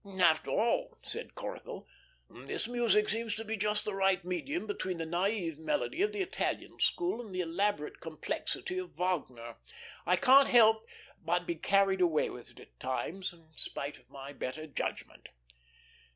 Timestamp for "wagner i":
8.95-10.15